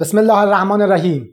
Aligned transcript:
بسم 0.00 0.18
الله 0.18 0.38
الرحمن 0.38 0.82
الرحیم. 0.82 1.32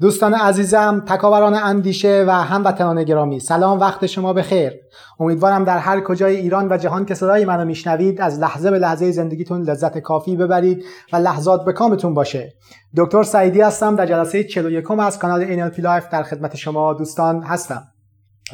دوستان 0.00 0.34
عزیزم 0.34 1.04
تکاوران 1.06 1.54
اندیشه 1.54 2.24
و 2.28 2.30
هموطنان 2.30 3.04
گرامی 3.04 3.40
سلام 3.40 3.80
وقت 3.80 4.06
شما 4.06 4.32
بخیر. 4.32 4.72
امیدوارم 5.20 5.64
در 5.64 5.78
هر 5.78 6.00
کجای 6.00 6.36
ایران 6.36 6.72
و 6.72 6.76
جهان 6.76 7.04
که 7.04 7.14
صدای 7.14 7.44
منو 7.44 7.64
میشنوید 7.64 8.20
از 8.20 8.38
لحظه 8.38 8.70
به 8.70 8.78
لحظه 8.78 9.10
زندگیتون 9.10 9.62
لذت 9.62 9.98
کافی 9.98 10.36
ببرید 10.36 10.84
و 11.12 11.16
لحظات 11.16 11.64
به 11.64 11.72
کامتون 11.72 12.14
باشه. 12.14 12.54
دکتر 12.96 13.22
سعیدی 13.22 13.60
هستم 13.60 13.96
در 13.96 14.06
جلسه 14.06 14.44
41 14.44 14.90
از 14.90 15.18
کانال 15.18 15.70
NLP 15.70 15.78
Life 15.78 16.08
در 16.08 16.22
خدمت 16.22 16.56
شما 16.56 16.92
دوستان 16.92 17.42
هستم. 17.42 17.82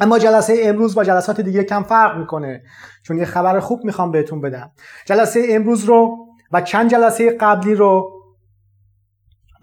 اما 0.01 0.19
جلسه 0.19 0.57
امروز 0.63 0.95
با 0.95 1.03
جلسات 1.03 1.41
دیگه 1.41 1.63
کم 1.63 1.83
فرق 1.83 2.17
می‌کنه 2.17 2.63
چون 3.03 3.17
یه 3.17 3.25
خبر 3.25 3.59
خوب 3.59 3.85
می‌خوام 3.85 4.11
بهتون 4.11 4.41
بدم. 4.41 4.71
جلسه 5.05 5.41
امروز 5.49 5.83
رو 5.83 6.17
و 6.51 6.61
چند 6.61 6.91
جلسه 6.91 7.37
قبلی 7.39 7.75
رو 7.75 8.20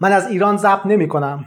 من 0.01 0.11
از 0.11 0.27
ایران 0.27 0.57
ضبط 0.57 0.85
نمی 0.85 1.07
کنم. 1.07 1.45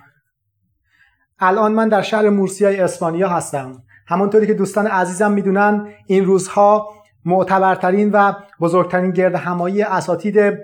الان 1.39 1.73
من 1.73 1.89
در 1.89 2.03
شهر 2.03 2.29
مورسیای 2.29 2.81
اسپانیا 2.81 3.29
هستم. 3.29 3.83
همانطوری 4.07 4.47
که 4.47 4.55
دوستان 4.55 4.87
عزیزم 4.87 5.33
می‌دونن 5.33 5.89
این 6.07 6.25
روزها 6.25 6.89
معتبرترین 7.25 8.11
و 8.11 8.33
بزرگترین 8.61 9.11
گرد 9.11 9.35
همایی 9.35 9.83
اساتید 9.83 10.55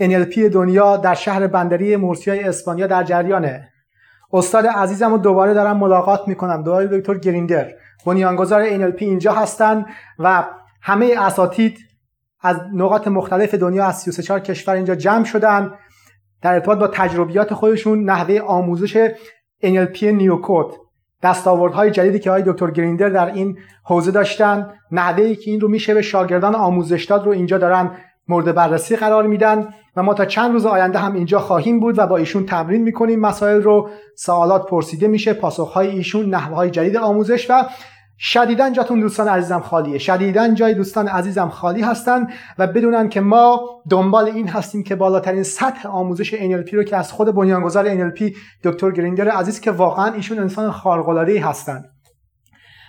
NLP 0.00 0.38
دنیا 0.38 0.96
در 0.96 1.14
شهر 1.14 1.46
بندری 1.46 1.96
مورسیای 1.96 2.44
اسپانیا 2.44 2.86
در 2.86 3.04
جریانه. 3.04 3.68
استاد 4.32 4.66
عزیزم 4.66 5.10
رو 5.10 5.18
دوباره 5.18 5.54
دارم 5.54 5.76
ملاقات 5.76 6.28
می‌کنم. 6.28 6.62
دوباره 6.62 6.86
دکتر 6.86 7.18
گریندر 7.18 7.72
بنیانگذار 8.06 8.70
NLP 8.70 9.02
اینجا 9.02 9.32
هستن 9.32 9.86
و 10.18 10.44
همه 10.82 11.14
اساتید 11.18 11.78
از 12.40 12.56
نقاط 12.74 13.08
مختلف 13.08 13.54
دنیا 13.54 13.86
از 13.86 13.98
34 14.00 14.40
کشور 14.40 14.74
اینجا 14.74 14.94
جمع 14.94 15.24
شدن. 15.24 15.72
در 16.42 16.54
ارتباط 16.54 16.78
با 16.78 16.86
تجربیات 16.86 17.54
خودشون 17.54 18.04
نحوه 18.04 18.40
آموزش 18.40 19.08
NLP 19.64 20.02
نیوکود 20.02 20.72
دستاوردهای 21.22 21.90
جدیدی 21.90 22.18
که 22.18 22.30
های 22.30 22.42
دکتر 22.46 22.70
گریندر 22.70 23.08
در 23.08 23.26
این 23.26 23.58
حوزه 23.84 24.10
داشتن 24.10 24.72
نحوه 24.92 25.34
که 25.34 25.50
این 25.50 25.60
رو 25.60 25.68
میشه 25.68 25.94
به 25.94 26.02
شاگردان 26.02 26.54
آموزش 26.54 27.04
داد 27.04 27.26
رو 27.26 27.32
اینجا 27.32 27.58
دارن 27.58 27.90
مورد 28.28 28.54
بررسی 28.54 28.96
قرار 28.96 29.26
میدن 29.26 29.68
و 29.96 30.02
ما 30.02 30.14
تا 30.14 30.24
چند 30.24 30.52
روز 30.52 30.66
آینده 30.66 30.98
هم 30.98 31.14
اینجا 31.14 31.38
خواهیم 31.38 31.80
بود 31.80 31.98
و 31.98 32.06
با 32.06 32.16
ایشون 32.16 32.46
تمرین 32.46 32.82
می‌کنیم 32.82 33.20
مسائل 33.20 33.62
رو. 33.62 33.90
سوالات 34.16 34.66
پرسیده 34.66 35.08
میشه 35.08 35.32
پاسخهای 35.32 35.88
ایشون 35.88 36.26
نحوه 36.26 36.56
های 36.56 36.70
جدید 36.70 36.96
آموزش 36.96 37.50
و 37.50 37.64
شدیدا 38.22 38.70
جاتون 38.70 39.00
دوستان 39.00 39.28
عزیزم 39.28 39.60
خالیه. 39.60 39.98
شدیدا 39.98 40.48
جای 40.48 40.74
دوستان 40.74 41.08
عزیزم 41.08 41.48
خالی 41.48 41.82
هستن 41.82 42.26
و 42.58 42.66
بدونن 42.66 43.08
که 43.08 43.20
ما 43.20 43.60
دنبال 43.90 44.24
این 44.24 44.48
هستیم 44.48 44.82
که 44.82 44.94
بالاترین 44.94 45.42
سطح 45.42 45.88
آموزش 45.88 46.34
NLP 46.34 46.74
رو 46.74 46.82
که 46.82 46.96
از 46.96 47.12
خود 47.12 47.34
بنیانگذار 47.34 48.10
NLP 48.10 48.36
دکتر 48.64 48.90
گریندر 48.90 49.28
عزیز 49.28 49.60
که 49.60 49.70
واقعا 49.70 50.12
ایشون 50.12 50.38
انسان 50.38 50.70
خارق 50.70 51.08
العاده 51.08 51.44
هستن. 51.44 51.84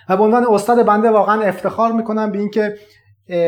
و 0.08 0.16
به 0.16 0.22
عنوان 0.22 0.46
استاد 0.50 0.86
بنده 0.86 1.10
واقعا 1.10 1.42
افتخار 1.42 1.92
می‌کنم 1.92 2.32
به 2.32 2.38
اینکه 2.38 2.74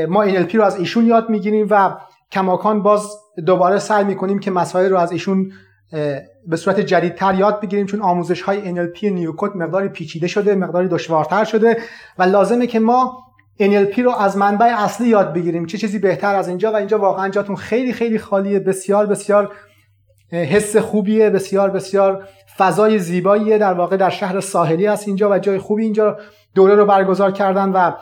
ما 0.09 0.27
NLP 0.27 0.55
رو 0.55 0.65
از 0.65 0.77
ایشون 0.77 1.07
یاد 1.07 1.31
می‌گیریم 1.31 1.67
و 1.71 1.97
کماکان 2.33 2.83
باز 2.83 3.09
دوباره 3.47 3.79
سعی 3.79 4.05
می‌کنیم 4.05 4.39
که 4.39 4.51
مسائل 4.51 4.91
رو 4.91 4.99
از 4.99 5.13
ایشون 5.13 5.53
به 6.47 6.57
صورت 6.57 6.81
جدیدتر 6.81 7.35
یاد 7.35 7.61
بگیریم 7.61 7.87
چون 7.87 8.03
آموزش 8.03 8.43
های 8.43 8.75
NLP 8.75 9.05
نیوکود 9.05 9.57
مقداری 9.57 9.89
پیچیده 9.89 10.27
شده 10.27 10.55
مقداری 10.55 10.89
دشوارتر 10.89 11.45
شده 11.45 11.77
و 12.19 12.23
لازمه 12.23 12.67
که 12.67 12.81
ما 12.81 13.25
NLP 13.61 13.99
رو 13.99 14.11
از 14.11 14.37
منبع 14.37 14.67
اصلی 14.67 15.09
یاد 15.09 15.33
بگیریم. 15.33 15.67
چه 15.67 15.79
چیزی 15.79 15.99
بهتر 15.99 16.35
از 16.35 16.49
اینجا؟ 16.49 16.73
و 16.73 16.77
اینجا 16.77 16.99
واقعا 16.99 17.29
جاتون 17.29 17.57
خیلی 17.57 17.93
خیلی 17.93 18.19
خالیه 18.19 18.59
بسیار 18.59 19.07
بسیار 19.07 19.53
حس 20.31 20.77
خوبیه 20.77 21.31
بسیار 21.31 21.71
بسیار 21.71 22.29
فضای 22.57 22.99
زیباییه. 22.99 23.59
در 23.59 23.73
واقع 23.73 23.97
در 23.97 24.11
شهر 24.11 24.41
ساحلی 24.41 24.87
هست 24.87 25.09
اینجا 25.09 25.31
و 25.31 25.39
جای 25.39 25.59
خوبی 25.59 25.83
اینجا 25.83 26.19
دوره 26.55 26.75
رو 26.75 26.87
برگزار 26.87 27.33
کردن 27.33 27.69
و 27.69 27.93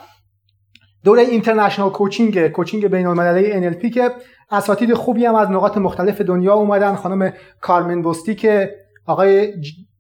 دوره 1.04 1.22
اینترنشنال 1.22 1.90
کوچینگ 1.90 2.48
کوچینگ 2.48 2.86
بین 2.86 3.06
المللی 3.06 3.70
NLP 3.70 3.90
که 3.90 4.10
اساتید 4.52 4.94
خوبی 4.94 5.24
هم 5.24 5.34
از 5.34 5.50
نقاط 5.50 5.78
مختلف 5.78 6.20
دنیا 6.20 6.54
اومدن. 6.54 6.94
خانم 6.94 7.32
کارمن 7.60 8.02
بوستی 8.02 8.66
آقای 9.06 9.52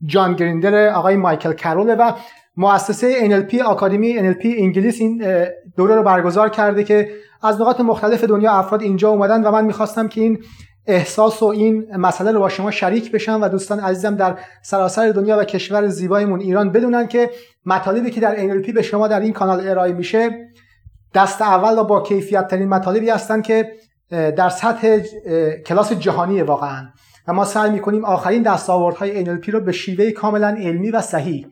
جان 0.04 0.34
گریندر 0.34 0.88
آقای 0.88 1.16
مایکل 1.16 1.52
کروله 1.52 1.94
و 1.94 2.12
مؤسسه 2.56 3.28
NLP 3.28 3.60
آکادمی 3.60 4.18
NLP 4.18 4.44
انگلیس 4.44 5.00
این 5.00 5.24
دوره 5.76 5.94
رو 5.94 6.02
برگزار 6.02 6.48
کرده 6.48 6.84
که 6.84 7.10
از 7.42 7.60
نقاط 7.60 7.80
مختلف 7.80 8.24
دنیا 8.24 8.52
افراد 8.52 8.82
اینجا 8.82 9.08
اومدن 9.08 9.44
و 9.44 9.50
من 9.50 9.64
می‌خواستم 9.64 10.08
که 10.08 10.20
این 10.20 10.38
احساس 10.86 11.42
و 11.42 11.46
این 11.46 11.96
مسئله 11.96 12.32
رو 12.32 12.40
با 12.40 12.48
شما 12.48 12.70
شریک 12.70 13.12
بشم 13.12 13.38
و 13.42 13.48
دوستان 13.48 13.80
عزیزم 13.80 14.16
در 14.16 14.38
سراسر 14.62 15.10
دنیا 15.10 15.38
و 15.38 15.44
کشور 15.44 15.88
زیبایمون 15.88 16.40
ایران 16.40 16.72
بدونن 16.72 17.06
که 17.06 17.30
مطالبی 17.66 18.10
که 18.10 18.20
در 18.20 18.36
NLP 18.36 18.72
به 18.72 18.82
شما 18.82 19.08
در 19.08 19.20
این 19.20 19.32
کانال 19.32 19.68
ارائه 19.68 19.92
میشه 19.92 20.30
دست 21.14 21.42
اول 21.42 21.78
و 21.78 21.84
با 21.84 22.00
کیفیت 22.00 22.48
ترین 22.48 22.68
مطالبی 22.68 23.10
هستن 23.10 23.42
که 23.42 23.72
در 24.12 24.48
سطح 24.48 24.98
کلاس 25.66 25.92
جهانی 25.92 26.42
واقعا. 26.42 26.88
و 27.28 27.32
ما 27.32 27.44
سعی 27.44 27.70
می‌کنیم 27.70 28.04
آخرین 28.04 28.42
دستاوردهای 28.42 29.24
NLP 29.24 29.48
رو 29.48 29.60
به 29.60 29.72
شیوه 29.72 30.10
کاملا 30.10 30.48
علمی 30.48 30.90
و 30.90 31.00
صحیح 31.00 31.46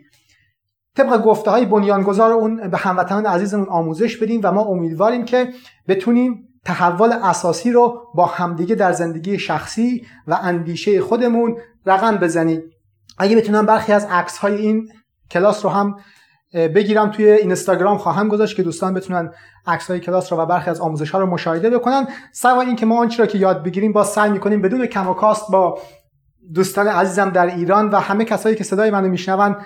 طبق 0.96 1.22
گفته 1.22 1.50
های 1.50 1.66
بنیانگذار 1.66 2.32
اون 2.32 2.68
به 2.68 2.76
هموطنان 2.76 3.26
عزیزمون 3.26 3.68
آموزش 3.68 4.16
بدیم 4.16 4.40
و 4.44 4.52
ما 4.52 4.62
امیدواریم 4.62 5.24
که 5.24 5.48
بتونیم 5.88 6.48
تحول 6.64 7.12
اساسی 7.12 7.72
رو 7.72 8.02
با 8.14 8.26
همدیگه 8.26 8.74
در 8.74 8.92
زندگی 8.92 9.38
شخصی 9.38 10.06
و 10.26 10.38
اندیشه 10.42 11.00
خودمون 11.00 11.56
رقم 11.86 12.16
بزنیم. 12.16 12.62
اگه 13.18 13.36
بتونم 13.36 13.66
برخی 13.66 13.92
از 13.92 14.06
عکس 14.10 14.38
های 14.38 14.54
این 14.54 14.88
کلاس 15.30 15.64
رو 15.64 15.70
هم 15.70 15.96
بگیرم 16.54 17.10
توی 17.10 17.30
اینستاگرام 17.30 17.98
خواهم 17.98 18.28
گذاشت 18.28 18.56
که 18.56 18.62
دوستان 18.62 18.94
بتونن 18.94 19.30
عکس 19.66 19.90
های 19.90 20.00
کلاس 20.00 20.32
رو 20.32 20.38
و 20.38 20.46
برخی 20.46 20.70
از 20.70 20.80
آموزش 20.80 21.10
ها 21.10 21.18
رو 21.18 21.26
مشاهده 21.26 21.70
بکنن. 21.70 22.08
سوا 22.32 22.60
این 22.60 22.76
که 22.76 22.86
ما 22.86 23.00
آنچه 23.00 23.18
را 23.18 23.26
که 23.26 23.38
یاد 23.38 23.62
بگیریم 23.62 23.92
با 23.92 24.04
سعی 24.04 24.30
می‌کنیم 24.30 24.62
بدون 24.62 24.86
کم 24.86 25.08
و 25.08 25.14
کاست 25.14 25.50
با 25.50 25.78
دوستان 26.54 26.88
عزیزم 26.88 27.30
در 27.30 27.46
ایران 27.46 27.90
و 27.90 27.96
همه 27.96 28.24
کسایی 28.24 28.56
که 28.56 28.64
صدای 28.64 28.90
منو 28.90 29.08
میشنون 29.08 29.56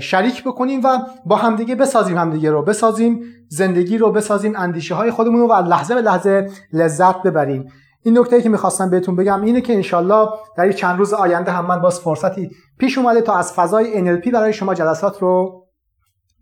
شریک 0.00 0.44
بکنیم 0.44 0.80
و 0.84 0.98
با 1.26 1.36
همدیگه 1.36 1.74
بسازیم 1.74 2.18
همدیگه 2.18 2.50
رو 2.50 2.62
بسازیم 2.62 3.20
زندگی 3.48 3.98
رو 3.98 4.12
بسازیم 4.12 4.52
اندیشه 4.56 4.94
های 4.94 5.10
خودمون 5.10 5.40
رو 5.40 5.46
و 5.46 5.52
لحظه 5.52 5.94
به 5.94 6.00
لحظه 6.00 6.50
لذت 6.72 7.22
ببریم. 7.22 7.72
این 8.02 8.18
نکته 8.18 8.42
که 8.42 8.48
می‌خواستم 8.48 8.90
بهتون 8.90 9.16
بگم 9.16 9.42
اینه 9.42 9.60
که 9.60 9.74
انشالله 9.74 10.28
در 10.56 10.72
چند 10.72 10.98
روز 10.98 11.12
آینده 11.12 11.52
هم 11.52 11.66
من 11.66 11.80
باز 11.80 12.00
فرصتی 12.00 12.50
پیش 12.78 12.98
اومده 12.98 13.20
تا 13.20 13.36
از 13.36 13.52
فضای 13.52 14.20
NLP 14.20 14.28
برای 14.32 14.52
شما 14.52 14.74
جلسات 14.74 15.22
رو 15.22 15.64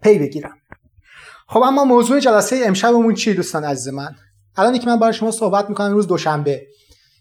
پی 0.02 0.18
بگیرم. 0.18 0.54
خب 1.48 1.62
اما 1.62 1.84
موضوع 1.84 2.20
جلسه 2.20 2.60
امشبمون 2.64 3.14
چیه 3.14 3.34
دوستان 3.34 3.64
عزیز 3.64 3.94
من؟ 3.94 4.14
الان 4.56 4.78
که 4.78 4.86
من 4.86 4.98
برای 4.98 5.12
شما 5.12 5.30
صحبت 5.30 5.68
می‌کنم 5.68 5.86
امروز 5.86 6.06
دوشنبه. 6.06 6.66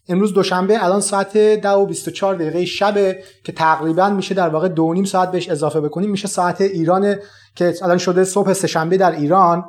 امروز 0.09 0.33
دوشنبه 0.33 0.83
الان 0.83 1.01
ساعت 1.01 1.37
10 1.37 1.69
و 1.69 1.85
24 1.85 2.35
دقیقه 2.35 2.65
شبه 2.65 3.23
که 3.43 3.51
تقریبا 3.51 4.09
میشه 4.09 4.35
در 4.35 4.49
واقع 4.49 4.67
دو 4.67 4.93
نیم 4.93 5.03
ساعت 5.03 5.31
بهش 5.31 5.49
اضافه 5.49 5.81
بکنیم. 5.81 6.09
میشه 6.09 6.27
ساعت 6.27 6.61
ایران 6.61 7.15
که 7.55 7.73
الان 7.81 7.97
شده 7.97 8.23
صبح 8.23 8.53
سهشنبه 8.53 8.97
در 8.97 9.11
ایران. 9.11 9.65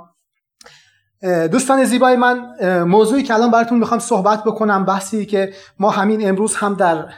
دوستان 1.53 1.85
زیبای 1.85 2.17
من 2.17 2.55
موضوعی 2.83 3.23
که 3.23 3.35
الان 3.35 3.51
براتون 3.51 3.79
می‌خوام 3.79 4.01
صحبت 4.01 4.45
بکنم 4.45 4.85
بحثی 4.85 5.27
که 5.27 5.53
ما 5.79 5.91
همین 5.91 6.29
امروز 6.29 6.55
هم 6.55 6.75
در 6.75 7.09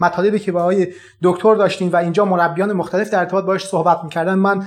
مطالبی 0.00 0.38
که 0.38 0.52
با 0.52 0.60
آقای 0.60 0.86
دکتر 1.22 1.54
داشتیم 1.54 1.92
و 1.92 1.96
اینجا 1.96 2.24
مربیان 2.24 2.72
مختلف 2.72 3.10
در 3.10 3.18
ارتباط 3.18 3.44
باش 3.44 3.66
صحبت 3.66 4.00
می‌کردن. 4.04 4.34
من 4.34 4.66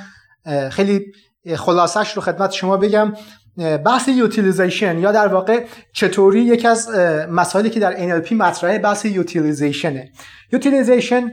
خیلی 0.71 1.05
خلاصش 1.55 2.13
رو 2.13 2.21
خدمت 2.21 2.51
شما 2.51 2.77
بگم. 2.77 3.13
بحث 3.85 4.07
utilization 4.07 4.99
یا 4.99 5.11
در 5.11 5.27
واقع 5.27 5.65
چطوری 5.93 6.41
یکی 6.41 6.67
از 6.67 6.89
مسائلی 7.29 7.69
که 7.69 7.79
در 7.79 8.21
NLP 8.21 8.31
مطرحه 8.31 8.79
بحث 8.79 9.05
utilization 9.05 10.11
ه 10.51 10.58
utilization 10.58 11.31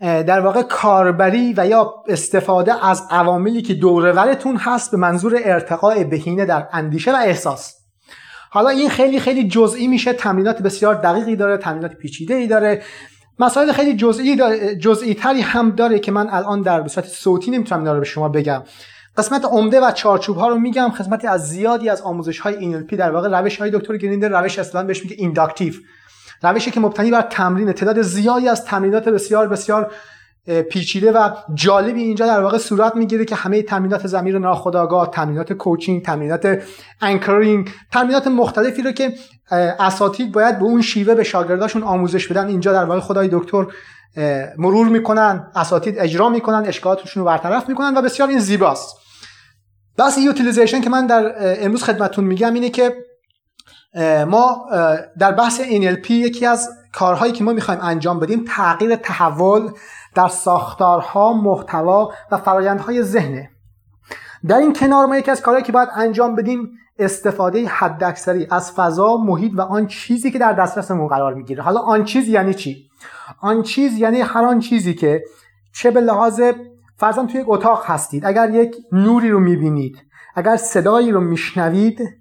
در 0.00 0.40
واقع 0.40 0.62
کاربری 0.62 1.54
و 1.56 1.66
یا 1.66 1.94
استفاده 2.08 2.86
از 2.86 3.02
عواملی 3.10 3.62
که 3.62 3.74
دوروبرتون 3.74 4.56
هست 4.56 4.90
به 4.90 4.96
منظور 4.96 5.40
ارتقاء 5.44 6.04
بهینه 6.04 6.44
در 6.44 6.68
اندیشه 6.72 7.12
و 7.12 7.16
احساس. 7.16 7.74
حالا 8.50 8.68
این 8.68 8.88
خیلی 8.88 9.20
خیلی 9.20 9.48
جزئی 9.48 9.88
میشه 9.88 10.12
تمرینات 10.12 10.62
بسیار 10.62 10.94
دقیقی 10.94 11.36
داره 11.36 11.56
تمرینات 11.56 11.94
پیچیده 11.94 12.34
ای 12.34 12.46
داره. 12.46 12.82
مسائل 13.38 13.72
خیلی 13.72 13.96
جزئی 13.96 14.36
جزئی 14.76 15.14
تری 15.14 15.40
هم 15.40 15.70
داره 15.70 15.98
که 15.98 16.12
من 16.12 16.28
الان 16.30 16.62
در 16.62 16.80
به 16.80 16.88
صوتی 16.88 17.50
نمی‌تونم 17.50 17.80
اینا 17.80 17.92
رو 17.92 17.98
به 17.98 18.04
شما 18.04 18.28
بگم. 18.28 18.62
قسمت 19.16 19.44
عمده 19.44 19.80
و 19.80 19.90
چارچوب 19.90 20.36
ها 20.36 20.48
رو 20.48 20.58
میگم 20.58 20.90
خدمت 20.90 21.24
از 21.24 21.48
زیادی 21.48 21.88
از 21.88 22.02
آموزش 22.02 22.40
های 22.40 22.72
NLP 22.72 22.94
در 22.94 23.10
واقع 23.10 23.40
روش 23.40 23.56
های 23.56 23.70
دکتر 23.70 23.96
گریندر 23.96 24.40
روش 24.40 24.58
اصلا 24.58 24.84
بهش 24.84 25.02
میگه 25.02 25.16
inductive. 25.18 25.74
روشی 26.42 26.70
که 26.70 26.80
مبتنی 26.80 27.10
بر 27.10 27.22
تمرین 27.22 27.72
تعداد 27.72 28.02
زیادی 28.02 28.48
از 28.48 28.64
تمرینات 28.64 29.08
بسیار 29.08 29.48
بسیار 29.48 29.92
پیچیده 30.48 31.12
و 31.12 31.30
جالبی 31.54 32.02
اینجا 32.02 32.26
در 32.26 32.40
واقع 32.40 32.58
صورت 32.58 32.96
می‌گیره 32.96 33.24
که 33.24 33.34
همه 33.34 33.62
تمرینات 33.62 34.06
ضمیر 34.06 34.38
ناخودآگاه 34.38 35.10
تمرینات 35.10 35.52
coaching 35.52 36.04
تمرینات 36.04 36.62
anchoring 37.00 37.70
تمرینات 37.92 38.26
مختلفی 38.26 38.82
رو 38.82 38.92
که 38.92 39.14
اساتید 39.80 40.32
باید 40.32 40.58
به 40.58 40.64
اون 40.64 40.82
شیوه 40.82 41.14
به 41.14 41.24
شاگرداشون 41.24 41.82
آموزش 41.82 42.26
بدن. 42.26 42.46
اینجا 42.46 42.72
در 42.72 42.84
واقع 42.84 43.00
خود 43.00 43.16
آقای 43.16 43.28
دکتر 43.32 43.66
مرور 44.58 44.88
می‌کنن 44.88 45.50
اساتید 45.54 45.98
اجرا 45.98 46.28
می‌کنن 46.28 46.66
اشکالاتشون 46.66 47.22
رو 47.22 47.26
برطرف 47.26 47.68
می‌کنن 47.68 47.96
و 47.96 48.02
بسیار 48.02 48.28
این 48.28 48.38
زیباست. 48.38 48.96
بحث 49.98 50.18
utilization 50.18 50.80
که 50.80 50.90
من 50.90 51.06
در 51.06 51.34
امروز 51.64 51.82
خدمتون 51.82 52.24
میگم 52.24 52.54
اینه 52.54 52.70
که 52.70 52.94
ما 54.26 54.66
در 55.18 55.32
بحث 55.32 55.60
NLP 55.60 56.10
یکی 56.10 56.46
از 56.46 56.68
کارهایی 56.92 57.32
که 57.32 57.44
ما 57.44 57.52
می‌خوایم 57.52 57.80
انجام 57.82 58.20
بدیم 58.20 58.44
تغییر 58.48 58.96
تحول 58.96 59.70
در 60.18 60.28
ساختارها 60.28 61.32
محتوا 61.32 62.12
و 62.30 62.36
فرایندهای 62.36 63.02
ذهنه 63.02 63.50
در 64.46 64.58
این 64.58 64.72
کنار 64.72 65.06
ما 65.06 65.16
یکی 65.16 65.30
از 65.30 65.42
کارهایی 65.42 65.64
که 65.64 65.72
باید 65.72 65.88
انجام 65.94 66.34
بدیم 66.34 66.70
استفاده 66.98 67.66
حداکثری 67.68 68.46
از 68.50 68.72
فضا 68.72 69.16
محیط 69.16 69.52
و 69.54 69.60
آن 69.60 69.86
چیزی 69.86 70.30
که 70.30 70.38
در 70.38 70.52
دسترسمون 70.52 71.08
قرار 71.08 71.34
می‌گیره. 71.34 71.62
حالا 71.62 71.80
آن 71.80 72.04
چیز 72.04 72.28
یعنی 72.28 72.54
چی؟ 72.54 72.90
آن 73.40 73.62
چیز 73.62 73.98
یعنی 73.98 74.20
هر 74.20 74.44
آن 74.44 74.60
چیزی 74.60 74.94
که 74.94 75.24
چه 75.72 75.90
به 75.90 76.00
لحاظ 76.00 76.40
فرضاً 76.96 77.26
توی 77.26 77.40
یک 77.40 77.46
اتاق 77.48 77.82
هستید. 77.86 78.26
اگر 78.26 78.50
یک 78.50 78.76
نوری 78.92 79.30
رو 79.30 79.40
می‌بینید 79.40 79.98
اگر 80.34 80.56
صدایی 80.56 81.10
رو 81.10 81.20
میشنوید 81.20 82.17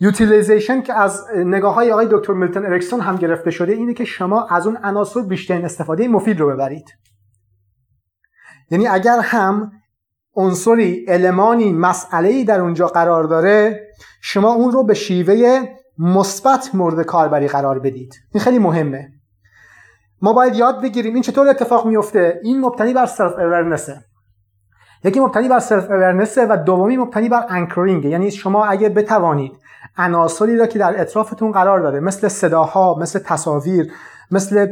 یوتیلیزیشن 0.00 0.82
که 0.82 0.94
از 0.94 1.24
نگاه 1.36 1.74
های 1.74 1.92
آقای 1.92 2.08
دکتر 2.10 2.32
میلتون 2.32 2.66
اریکسون 2.66 3.00
هم 3.00 3.16
گرفته 3.16 3.50
شده 3.50 3.72
اینه 3.72 3.94
که 3.94 4.04
شما 4.04 4.46
از 4.46 4.66
اون 4.66 4.76
عناصر 4.76 5.20
بیشترین 5.20 5.64
استفاده 5.64 6.08
مفید 6.08 6.40
رو 6.40 6.52
ببرید. 6.52 6.88
یعنی 8.70 8.88
اگر 8.88 9.20
هم 9.20 9.72
عنصری 10.34 11.04
المانی 11.08 11.72
مسئله 11.72 12.44
در 12.44 12.60
اونجا 12.60 12.86
قرار 12.86 13.24
داره 13.24 13.86
شما 14.20 14.52
اون 14.52 14.72
رو 14.72 14.84
به 14.84 14.94
شیوه 14.94 15.68
مثبت 15.98 16.74
مورد 16.74 17.02
کاربری 17.02 17.48
قرار 17.48 17.78
بدید. 17.78 18.14
این 18.34 18.44
خیلی 18.44 18.58
مهمه. 18.58 19.08
ما 20.22 20.32
باید 20.32 20.54
یاد 20.54 20.82
بگیریم 20.82 21.14
این 21.14 21.22
چطور 21.22 21.48
اتفاق 21.48 21.86
میفته 21.86 22.40
این 22.42 22.60
مبتنی 22.60 22.92
بر 22.92 23.06
self-awareness 23.06 23.32
ه 23.32 24.04
یکی 25.04 25.20
مبتنی 25.20 25.48
بر 25.48 25.58
self-awareness 25.58 25.90
ه 25.90 26.46
و 26.46 26.56
دومی 26.66 26.96
مبتنی 26.96 27.28
بر 27.28 27.46
anchoring 27.48 28.04
یعنی 28.04 28.30
شما 28.30 28.64
اگه 28.64 28.88
بتوانید 28.88 29.52
عناصری 29.98 30.58
را 30.58 30.66
که 30.66 30.78
در 30.78 31.00
اطرافتون 31.00 31.52
قرار 31.52 31.80
داره 31.80 32.00
مثل 32.00 32.28
صداها 32.28 32.98
مثل 33.00 33.18
تصاویر 33.18 33.92
مثل 34.30 34.66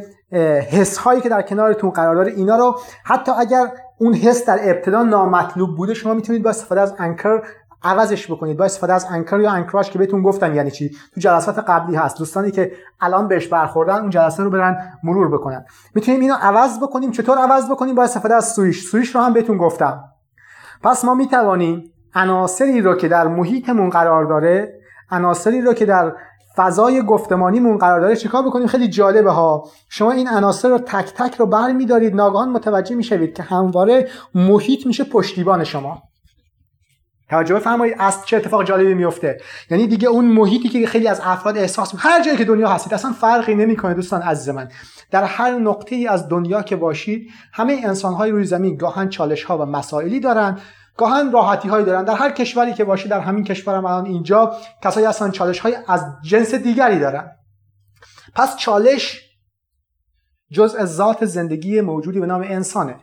حس 0.70 0.96
هایی 0.96 1.20
که 1.20 1.28
در 1.28 1.42
کنارتون 1.42 1.90
قرار 1.90 2.14
داره 2.14 2.32
اینا 2.32 2.56
رو 2.56 2.78
حتی 3.04 3.32
اگر 3.32 3.70
اون 3.98 4.14
حس 4.14 4.46
در 4.46 4.58
ابتدا 4.62 5.02
نامطلوب 5.02 5.76
بوده 5.76 5.94
شما 5.94 6.14
می‌تونید 6.14 6.42
با 6.42 6.50
استفاده 6.50 6.80
از 6.80 6.94
انکر 6.98 7.42
عوضش 7.82 8.30
بکنید 8.30 8.56
با 8.56 8.64
استفاده 8.64 8.92
از 8.92 9.06
انکر 9.10 9.40
یا 9.40 9.50
انکراش 9.50 9.90
که 9.90 9.98
بهتون 9.98 10.22
گفتم 10.22 10.54
یعنی 10.54 10.70
چی؟ 10.70 10.88
تو 11.14 11.20
جلسات 11.20 11.58
قبلی 11.58 11.96
هست. 11.96 12.18
دوستانی 12.18 12.50
که 12.50 12.72
الان 13.00 13.28
بهش 13.28 13.46
برخوردن 13.46 14.00
اون 14.00 14.10
جلسه 14.10 14.42
رو 14.42 14.50
برن 14.50 14.98
مرور 15.02 15.28
بکنن. 15.28 15.64
می‌تونیم 15.94 16.20
اینو 16.20 16.34
عوض 16.40 16.78
بکنیم. 16.78 17.10
چطور 17.10 17.38
عوض 17.38 17.70
بکنیم؟ 17.70 17.94
با 17.94 18.02
استفاده 18.02 18.34
از 18.34 18.48
سویش. 18.48 18.88
سویش 18.88 19.14
رو 19.14 19.20
هم 19.20 19.32
بهتون 19.32 19.58
گفتم. 19.58 20.04
پس 20.82 21.04
ما 21.04 21.14
می‌توانیم 21.14 21.92
عناصری 22.14 22.80
رو 22.80 22.94
که 22.94 23.08
در 23.08 23.26
محیطمون 23.26 23.90
قرار 23.90 24.24
داره 24.24 24.80
عناصری 25.10 25.60
رو 25.60 25.74
که 25.74 25.86
در 25.86 26.12
فضای 26.56 27.02
گفتمانیمون 27.02 27.78
قرار 27.78 28.00
داره 28.00 28.16
چیکار 28.16 28.42
بکنیم؟ 28.42 28.66
خیلی 28.66 28.88
جالبه 28.88 29.30
ها. 29.30 29.68
شما 29.88 30.12
این 30.12 30.28
عناصر 30.28 30.68
رو 30.68 30.78
تک 30.78 31.12
تک 31.14 31.34
رو 31.34 31.46
برمیدارید. 31.46 32.14
ناگهان 32.14 32.48
متوجه 32.48 32.94
می‌شوید 32.94 33.36
که 33.36 33.42
همواره 33.42 34.08
محیط 34.34 34.86
میشه 34.86 35.04
پشتیبان 35.04 35.64
شما. 35.64 36.02
توجه 37.30 37.58
فرمایید 37.58 37.96
از 37.98 38.26
چه 38.26 38.36
اتفاق 38.36 38.64
جالبی 38.64 38.94
میفته 38.94 39.38
یعنی 39.70 39.86
دیگه 39.86 40.08
اون 40.08 40.24
محیطی 40.24 40.68
که 40.68 40.86
خیلی 40.86 41.08
از 41.08 41.20
افراد 41.24 41.58
احساس 41.58 41.94
هر 41.98 42.22
جایی 42.22 42.36
که 42.36 42.44
دنیا 42.44 42.68
هستید 42.68 42.94
اصلا 42.94 43.12
فرقی 43.12 43.54
نمی‌کنه 43.54 43.94
دوستان 43.94 44.22
عزیز 44.22 44.48
من. 44.48 44.68
در 45.10 45.24
هر 45.24 45.50
نقطه 45.50 45.96
ای 45.96 46.06
از 46.06 46.28
دنیا 46.28 46.62
که 46.62 46.76
باشید 46.76 47.30
همه 47.52 47.80
انسان 47.84 48.14
های 48.14 48.30
روی 48.30 48.44
زمین 48.44 48.76
گاهن 48.76 49.08
چالش 49.08 49.44
ها 49.44 49.58
و 49.58 49.64
مسائلی 49.64 50.20
دارن. 50.20 50.58
گاهن 50.96 51.32
راحتی 51.32 51.68
هایی 51.68 51.84
دارن. 51.84 52.04
در 52.04 52.14
هر 52.14 52.30
کشوری 52.30 52.74
که 52.74 52.84
باشید 52.84 53.10
در 53.10 53.20
همین 53.20 53.44
کشورم 53.44 53.84
الان 53.84 54.06
اینجا 54.06 54.56
کسایی 54.82 55.06
هستن 55.06 55.30
چالش 55.30 55.58
های 55.58 55.76
از 55.88 56.04
جنس 56.22 56.54
دیگری 56.54 56.98
دارن. 56.98 57.30
پس 58.34 58.56
چالش 58.56 59.20
جزء 60.52 60.84
ذات 60.84 61.24
زندگی 61.24 61.80
موجودی 61.80 62.20
به 62.20 62.26
نام 62.26 62.42
انسانه. 62.42 62.96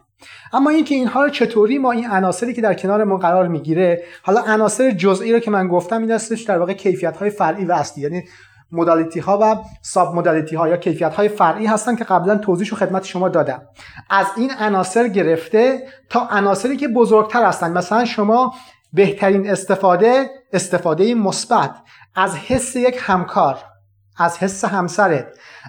اما 0.54 0.70
اینکه 0.70 0.96
اینها 0.96 1.24
رو 1.24 1.30
چطوری 1.30 1.78
ما 1.78 1.92
این 1.92 2.10
عناصری 2.10 2.54
که 2.54 2.62
در 2.62 2.74
کنار 2.74 3.04
ما 3.04 3.18
قرار 3.18 3.48
می‌گیره 3.48 4.04
حالا 4.24 4.42
عناصر 4.42 4.92
جزئی 4.92 5.34
رو 5.34 5.40
که 5.40 5.52
من 5.52 5.68
گفتم 5.68 6.02
این 6.02 6.12
هستش 6.12 6.42
در 6.42 6.58
واقع 6.58 6.74
کیفیت 6.74 7.18
های 7.18 7.30
فرعی 7.30 7.66
و 7.66 7.72
اصلی. 7.72 8.04
یعنی 8.04 8.24
مدالیتی 8.72 9.20
ها 9.20 9.40
و 9.42 9.56
ساب 9.82 10.16
مدالیتی 10.16 10.56
ها 10.56 10.68
یا 10.68 10.78
کیفیت 10.78 11.14
های 11.14 11.30
فرعی 11.30 11.66
هستن 11.66 11.96
که 11.96 12.04
قبلا 12.04 12.38
توضیح 12.38 12.72
و 12.72 12.76
خدمت 12.76 13.04
شما 13.04 13.30
دادم. 13.30 13.62
از 14.10 14.28
این 14.38 14.52
عناصر 14.60 15.08
گرفته 15.08 15.88
تا 16.10 16.28
عناصری 16.28 16.78
که 16.78 16.88
بزرگتر 16.88 17.46
هستن. 17.46 17.72
مثلا 17.72 18.06
شما 18.06 18.54
بهترین 18.94 19.50
استفاده 19.50 20.30
استفاده 20.54 21.16
مثبت. 21.16 21.76
از 22.16 22.36
حس 22.36 22.76
یک 22.76 23.00
همکار 23.02 23.58
از 24.18 24.38
حس 24.38 24.66
همسرت. 24.66 25.28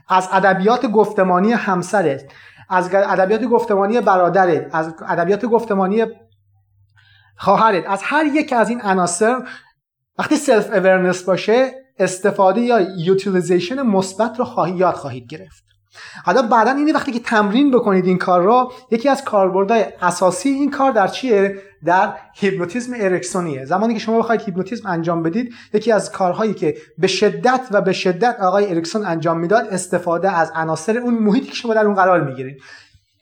از 0.08 0.28
ادبیات 0.32 0.86
گفتمانی 0.86 1.52
همسرت. 1.52 2.22
از 2.70 2.94
ادبیات 2.94 3.44
گفتمانی 3.44 4.00
برادرت. 4.00 4.74
از 4.74 4.94
ادبیات 5.08 5.46
گفتمانی 5.46 6.04
خواهرت. 7.36 7.84
از 7.86 8.00
هر 8.02 8.26
یک 8.26 8.52
از 8.52 8.68
این 8.68 8.80
عناصر 8.80 9.36
وقتی 10.18 10.36
self-awareness 10.36 11.22
باشه 11.22 11.81
استفاده 11.98 12.60
یا 12.60 12.80
utilization 12.98 13.82
مثبت 13.82 14.38
رو 14.38 14.44
خواهی 14.44 14.72
یاد 14.72 14.94
خواهید 14.94 15.26
گرفت. 15.26 15.64
حالا 16.24 16.42
بعدا 16.42 16.70
اینه 16.70 16.92
وقتی 16.92 17.12
که 17.12 17.20
تمرین 17.20 17.70
بکنید 17.70 18.06
این 18.06 18.18
کار 18.18 18.42
رو 18.42 18.72
یکی 18.90 19.08
از 19.08 19.24
کاربردهای 19.24 19.84
اساسی 20.00 20.48
این 20.48 20.70
کار 20.70 20.92
در 20.92 21.08
چیه؟ 21.08 21.62
در 21.84 22.14
هیپنوتیزم 22.34 22.92
اریکسونیه 22.96 23.64
زمانی 23.64 23.94
که 23.94 24.00
شما 24.00 24.18
بخواید 24.18 24.40
هیپنوتیزم 24.40 24.88
انجام 24.88 25.22
بدید 25.22 25.54
یکی 25.74 25.92
از 25.92 26.12
کارهایی 26.12 26.54
که 26.54 26.76
به 26.98 27.06
شدت 27.06 27.60
و 27.70 27.80
به 27.80 27.92
شدت 27.92 28.36
آقای 28.40 28.70
اریکسون 28.70 29.04
انجام 29.06 29.38
می‌داد 29.38 29.66
استفاده 29.68 30.38
از 30.38 30.52
عناصر 30.54 30.98
اون 30.98 31.14
محیطی 31.14 31.46
که 31.46 31.54
شما 31.54 31.74
در 31.74 31.86
اون 31.86 31.94
قرار 31.94 32.24
می‌گیرید. 32.24 32.62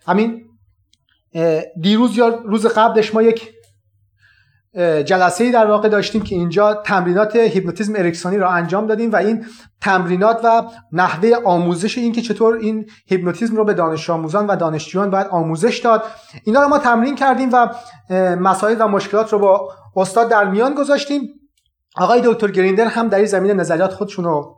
همین 0.07 0.45
دیروز 1.81 2.17
یا 2.17 2.29
روز 2.29 2.67
قبلش 2.67 3.15
ما 3.15 3.23
یک 3.23 3.53
جلسه 5.05 5.45
ای 5.45 5.51
در 5.51 5.67
واقع 5.67 5.89
داشتیم 5.89 6.23
که 6.23 6.35
اینجا 6.35 6.75
تمرینات 6.75 7.37
هیپنوتیزم 7.37 7.93
اریکسونی 7.97 8.37
را 8.37 8.51
انجام 8.51 8.87
دادیم 8.87 9.13
و 9.13 9.17
این 9.17 9.47
تمرینات 9.81 10.41
و 10.45 10.63
نحوه 10.93 11.33
آموزش 11.45 11.99
این 11.99 12.13
که 12.13 12.23
چطور 12.23 12.55
این 12.55 12.87
هیپنوتیزم 13.07 13.57
رو 13.57 13.65
به 13.65 13.75
دانش 13.75 14.11
آموزان 14.11 14.47
و 14.47 14.57
دانشجویان 14.57 15.11
باید 15.11 15.27
آموزش 15.27 15.79
داد 15.79 16.05
اینا 16.45 16.63
رو 16.63 16.69
ما 16.69 16.79
تمرین 16.79 17.15
کردیم 17.15 17.51
و 17.53 17.69
مسائل 18.37 18.77
و 18.81 18.89
مشکلات 18.89 19.33
رو 19.33 19.39
با 19.39 19.73
استاد 19.97 20.31
در 20.31 20.45
میان 20.45 20.75
گذاشتیم. 20.75 21.23
آقای 21.97 22.21
دکتر 22.25 22.51
گریندر 22.51 22.87
هم 22.87 23.09
در 23.09 23.19
این 23.19 23.27
زمینه 23.27 23.55
نظریات 23.55 23.93
خودشون 23.93 24.25
رو 24.25 24.57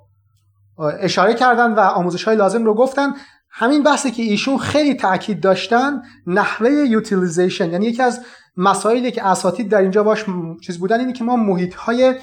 اشاره 1.01 1.35
کردن 1.35 1.73
و 1.73 1.81
آموزش 1.81 2.25
های 2.25 2.37
لازم 2.37 2.65
رو 2.65 2.75
گفتن. 2.75 3.13
همین 3.55 3.83
بحثی 3.83 4.11
که 4.11 4.23
ایشون 4.23 4.59
خیلی 4.59 4.95
تاکید 4.95 5.41
داشتن 5.41 6.03
نحوه 6.27 6.71
utilization 6.71 7.71
یعنی 7.71 7.87
یکی 7.87 8.03
از 8.03 8.21
مسائلی 8.57 9.11
که 9.11 9.27
اساتید 9.27 9.69
در 9.69 9.79
اینجا 9.79 10.03
باش 10.03 10.25
چیز 10.63 10.79
بودن 10.79 11.01
اینه 11.01 11.13
که 11.13 11.25
ما 11.25 11.37
محیط 11.37 11.75
های 11.75 12.15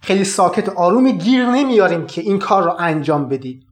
خیلی 0.00 0.24
ساکت 0.24 0.68
و 0.68 0.72
آروم 0.78 1.10
گیر 1.10 1.46
نمیاریم 1.46 2.06
که 2.06 2.20
این 2.20 2.38
کار 2.38 2.64
رو 2.64 2.76
انجام 2.78 3.28
بدید. 3.28 3.66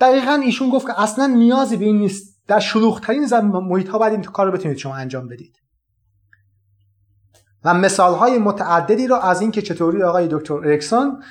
دقیقا 0.00 0.32
ایشون 0.32 0.70
گفت 0.70 0.86
که 0.86 1.00
اصلا 1.00 1.26
نیازی 1.26 1.76
به 1.76 1.84
این 1.84 1.98
نیست. 1.98 2.38
در 2.46 2.60
شلوغترین 2.60 3.34
محیط 3.42 3.88
ها 3.88 3.98
باید 3.98 4.12
این 4.12 4.22
کار 4.22 4.46
رو 4.46 4.52
بتونید 4.52 4.78
شما 4.78 4.94
انجام 4.94 5.28
بدید. 5.28 5.56
و 7.64 7.74
مثال 7.74 8.14
های 8.14 8.38
متعددی 8.38 9.06
رو 9.06 9.16
از 9.16 9.40
این 9.40 9.50
که 9.50 9.62
چطوری 9.62 10.02
آقای 10.02 10.28
دکتر 10.30 10.54
اریکسون 10.54 11.22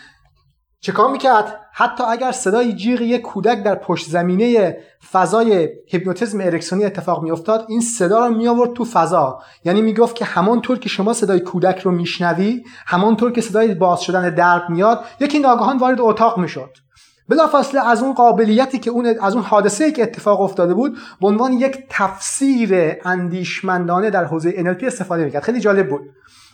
چکار 0.79 1.11
می‌کرد؟ 1.11 1.59
حتی 1.73 2.03
اگر 2.03 2.31
صدای 2.31 2.73
جیغ 2.73 3.01
یک 3.01 3.21
کودک 3.21 3.63
در 3.63 3.75
پشت 3.75 4.09
زمینه 4.09 4.77
فضای 5.11 5.69
هیپنوتیزم 5.87 6.41
ارکسونی 6.41 6.85
اتفاق 6.85 7.23
میافتاد 7.23 7.65
این 7.69 7.81
صدا 7.81 8.27
رو 8.27 8.35
می 8.35 8.47
آورد 8.47 8.73
تو 8.73 8.85
فضا. 8.85 9.39
یعنی 9.63 9.81
می‌گفت 9.81 10.15
که 10.15 10.25
همانطور 10.25 10.79
که 10.79 10.89
شما 10.89 11.13
صدای 11.13 11.39
کودک 11.39 11.79
رو 11.79 11.91
میشنوی 11.91 12.63
همانطور 12.85 13.31
که 13.31 13.41
صدای 13.41 13.75
باز 13.75 14.01
شدن 14.01 14.35
درد 14.35 14.69
میاد 14.69 15.05
یکی 15.19 15.39
ناگهان 15.39 15.77
وارد 15.77 16.01
اتاق 16.01 16.37
می‌شد. 16.37 16.69
بلافاصله 17.29 17.87
از 17.87 18.03
اون 18.03 18.13
قابلیتی 18.13 18.79
که 18.79 18.89
اون 18.91 19.05
از 19.21 19.33
اون 19.33 19.43
حادثه 19.43 19.91
که 19.91 20.03
اتفاق 20.03 20.41
افتاده 20.41 20.73
بود 20.73 20.97
به 21.21 21.27
عنوان 21.27 21.53
یک 21.53 21.77
تفسیر 21.89 22.95
اندیشمندانه 23.05 24.09
در 24.09 24.25
حوزه 24.25 24.51
NLP 24.51 24.83
استفاده 24.83 25.25
می‌کرد. 25.25 25.43
خیلی 25.43 25.59
جالب 25.59 25.89
بود. 25.89 26.01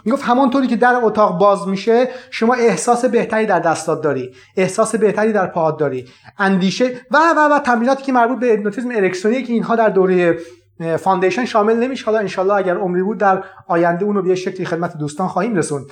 می‌گفت 0.06 0.24
همانطوری 0.24 0.68
که 0.68 0.76
در 0.76 1.00
اتاق 1.04 1.40
باز 1.40 1.68
میشه 1.68 2.10
شما 2.32 2.54
احساس 2.54 3.06
بهتری 3.06 3.46
در 3.46 3.60
دستات 3.60 4.02
داری 4.02 4.36
احساس 4.58 4.96
بهتری 4.96 5.34
در 5.34 5.48
پاهات 5.48 5.80
داری. 5.80 6.06
اندیشه 6.38 6.86
و 7.12 7.18
و 7.38 7.56
و 7.56 7.60
تمریناتی 7.60 8.04
که 8.04 8.12
مربوط 8.12 8.40
به 8.40 8.46
هیپنوتیزم 8.46 8.90
اریکسونی 8.96 9.44
که 9.44 9.54
اینها 9.54 9.76
در 9.76 9.90
دوره 9.90 10.38
foundation 11.00 11.46
شامل 11.46 11.76
نمیشه. 11.76 12.06
حالا 12.06 12.18
انشالله 12.18 12.54
اگر 12.54 12.78
عمری 12.78 13.04
بود 13.04 13.18
در 13.18 13.44
آینده 13.68 14.06
اونو 14.06 14.22
به 14.22 14.36
شکلی 14.36 14.66
خدمت 14.66 14.98
دوستان 14.98 15.28
خواهیم 15.28 15.56
رسوند. 15.56 15.86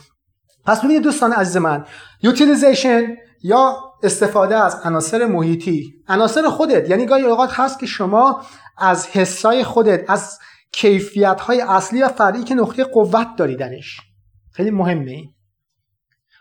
پس 0.65 0.79
ببینید 0.79 1.03
دوستان 1.03 1.31
عزیز 1.31 1.57
من 1.57 1.85
utilization 2.21 3.17
یا 3.43 3.77
استفاده 4.03 4.55
از 4.55 4.81
عناصر 4.83 5.25
محیطی. 5.25 5.93
عناصر 6.07 6.49
خودت 6.49 6.89
یعنی 6.89 7.05
گاهی 7.05 7.23
اوقات 7.23 7.49
هست 7.53 7.79
که 7.79 7.85
شما 7.85 8.41
از 8.77 9.07
حسای 9.07 9.63
خودت 9.63 10.09
از 10.09 10.39
کیفیت 10.71 11.41
های 11.41 11.61
اصلی 11.61 12.03
و 12.03 12.07
فرعی 12.07 12.43
که 12.43 12.55
نقطه 12.55 12.83
قوت 12.83 13.27
داری 13.37 13.55
درش. 13.55 14.01
خیلی 14.51 14.71
مهمه 14.71 15.11
این. 15.11 15.29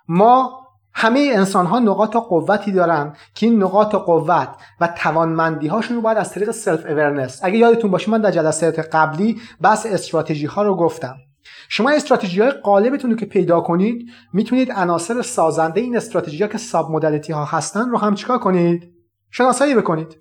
ما 0.08 0.60
همه 0.94 1.30
انسان 1.34 1.66
ها 1.66 1.78
نقاط 1.78 2.16
قوتی 2.16 2.72
دارن 2.72 3.16
که 3.34 3.46
این 3.46 3.62
نقاط 3.62 3.94
قوت 3.94 4.48
و 4.80 4.88
توانمندی 4.96 5.68
هاشون 5.68 5.96
رو 5.96 6.02
باید 6.02 6.18
از 6.18 6.32
طریق 6.32 6.50
self 6.50 6.86
awareness 6.86 7.40
اگه 7.42 7.58
یادتون 7.58 7.90
باشه 7.90 8.10
من 8.10 8.20
در 8.20 8.30
جلسات 8.30 8.78
قبلی 8.78 9.40
بحث 9.60 9.86
استراتژی 9.86 10.46
ها 10.46 10.62
رو 10.62 10.76
گفتم. 10.76 11.16
شما 11.68 11.90
استراتژی 11.90 12.40
های 12.40 12.50
قالبتون 12.50 13.10
رو 13.10 13.16
که 13.16 13.26
پیدا 13.26 13.60
کنید 13.60 14.06
می‌تونید 14.32 14.72
عناصر 14.72 15.22
سازنده 15.22 15.80
این 15.80 15.96
استراتژی 15.96 16.42
ها 16.42 16.48
که 16.48 16.58
ساب 16.58 16.90
مدلیتی 16.90 17.32
ها 17.32 17.44
هستن 17.44 17.90
رو 17.90 17.98
هم 17.98 18.14
چیکار 18.14 18.38
کنید؟ 18.38 18.92
شناسایی 19.30 19.74
بکنید. 19.74 20.16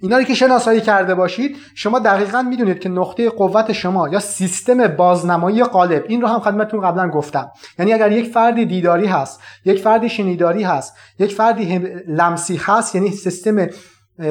اینا 0.00 0.18
رو 0.18 0.24
که 0.24 0.34
شناسایی 0.34 0.80
کرده 0.80 1.14
باشید 1.14 1.56
شما 1.74 1.98
دقیقا 1.98 2.42
می‌دونید 2.42 2.78
که 2.78 2.88
نقطه 2.88 3.30
قوت 3.30 3.72
شما 3.72 4.08
یا 4.08 4.18
سیستم 4.18 4.86
بازنمایی 4.86 5.64
قالب 5.64 6.04
این 6.08 6.20
رو 6.20 6.28
هم 6.28 6.40
خدمتتون 6.40 6.80
قبلا 6.80 7.08
گفتم. 7.08 7.50
یعنی 7.78 7.92
اگر 7.92 8.12
یک 8.12 8.32
فردی 8.32 8.64
دیداری 8.66 9.06
هست 9.06 9.40
یک 9.64 9.82
فردی 9.82 10.08
شنیداری 10.08 10.62
هست 10.62 10.96
یک 11.18 11.34
فردی 11.34 11.78
لمسی 12.08 12.60
هست 12.62 12.94
یعنی 12.94 13.10
سیستم 13.10 13.66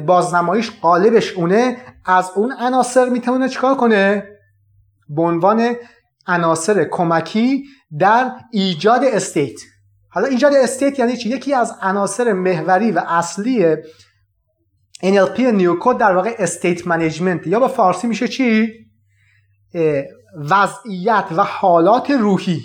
بازنماییش 0.05 0.71
قالبش 0.81 1.33
اونه 1.33 1.77
از 2.05 2.31
اون 2.35 2.53
عناصر 2.59 3.09
می‌تونه 3.09 3.49
چیکار 3.49 3.75
کنه؟ 3.75 4.23
به 5.09 5.21
عنوان 5.21 5.75
عناصر 6.27 6.87
کمکی 6.91 7.63
در 7.99 8.31
ایجاد 8.51 9.03
state. 9.03 9.59
حالا 10.09 10.27
ایجاد 10.27 10.53
state 10.53 10.99
یعنی 10.99 11.17
چی؟ 11.17 11.29
یکی 11.29 11.53
از 11.53 11.75
عناصر 11.81 12.33
محوری 12.33 12.91
و 12.91 13.03
اصلی 13.07 13.75
NLP 15.03 15.39
new 15.39 15.64
code 15.64 15.97
در 15.97 16.15
واقع 16.15 16.35
state 16.39 16.87
management. 16.87 17.47
یا 17.47 17.59
به 17.59 17.67
فارسی 17.67 18.07
میشه 18.07 18.27
چی؟ 18.27 18.73
وضعیت 20.35 21.25
و 21.31 21.43
حالات 21.43 22.11
روحی. 22.11 22.61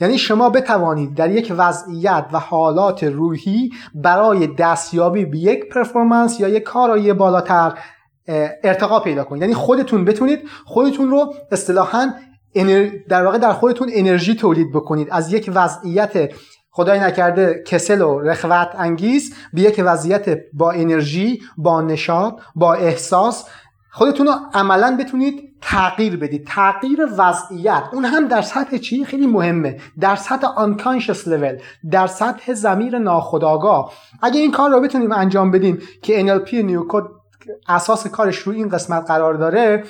یعنی 0.00 0.18
شما 0.18 0.50
بتوانید 0.50 1.14
در 1.14 1.30
یک 1.30 1.52
وضعیت 1.56 2.26
و 2.32 2.38
حالات 2.38 3.04
روحی 3.04 3.70
برای 3.94 4.46
دستیابی 4.46 5.24
به 5.24 5.38
یک 5.38 5.68
performance 5.68 6.40
یا 6.40 6.48
یک 6.48 6.62
کارایی 6.62 7.12
بالاتر 7.12 7.78
ارتقا 8.64 9.00
پیدا 9.00 9.24
کنید 9.24 9.42
یعنی 9.42 9.54
خودتون 9.54 10.04
بتونید 10.04 10.40
خودتون 10.64 11.10
رو 11.10 11.34
اصطلاحا 11.52 12.12
در 13.08 13.24
واقع 13.24 13.38
در 13.38 13.52
خودتون 13.52 13.90
انرژی 13.92 14.34
تولید 14.34 14.72
بکنید. 14.72 15.08
از 15.10 15.32
یک 15.32 15.50
وضعیت 15.54 16.32
خدای 16.70 17.00
نکرده 17.00 17.64
کسل 17.66 18.00
و 18.00 18.20
رخوت 18.20 18.68
انگیز 18.78 19.34
به 19.52 19.60
یک 19.60 19.82
وضعیت 19.84 20.38
با 20.52 20.70
انرژی 20.70 21.40
با 21.56 21.80
نشاط 21.82 22.34
با 22.54 22.74
احساس 22.74 23.44
خودتون 23.92 24.26
رو 24.26 24.32
عملا 24.54 24.96
بتونید 25.00 25.50
تغییر 25.60 26.16
بدید. 26.16 26.46
تغییر 26.46 27.08
وضعیت. 27.18 27.82
اون 27.92 28.04
هم 28.04 28.28
در 28.28 28.42
سطح 28.42 28.76
چی؟ 28.76 29.04
خیلی 29.04 29.26
مهمه. 29.26 29.76
در 30.00 30.16
سطح 30.16 30.46
unconscious 30.46 31.24
level 31.26 31.62
در 31.90 32.06
سطح 32.06 32.54
زمیر 32.54 32.98
ناخودآگاه. 32.98 33.92
اگه 34.22 34.40
این 34.40 34.50
کار 34.50 34.70
رو 34.70 34.80
بتونیم 34.80 35.12
انجام 35.12 35.50
بدیم 35.50 35.78
که 36.02 36.22
NLP 36.22 36.54
نیوکود 36.54 37.19
اساس 37.68 38.06
کارش 38.06 38.36
رو 38.36 38.52
این 38.52 38.68
قسمت 38.68 39.06
قرار 39.06 39.34
داره 39.34 39.84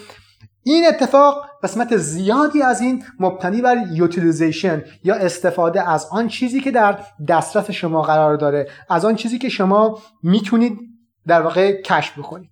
این 0.63 0.87
اتفاق 0.87 1.47
قسمت 1.63 1.97
زیادی 1.97 2.63
از 2.63 2.81
این 2.81 3.05
مبتنی 3.21 3.63
بر 3.63 3.77
یوتیلیزیشن 3.93 4.83
یا 5.05 5.15
استفاده 5.15 5.91
از 5.91 6.07
آن 6.11 6.29
چیزی 6.29 6.61
که 6.61 6.71
در 6.71 6.99
دسترس 7.29 7.71
شما 7.71 8.03
قرار 8.03 8.37
داره 8.37 8.69
از 8.89 9.05
آن 9.05 9.15
چیزی 9.15 9.39
که 9.39 9.49
شما 9.49 9.99
می‌تونید 10.23 10.79
در 11.27 11.43
واقع 11.43 11.83
کشف 11.83 12.19
بکنید. 12.19 12.51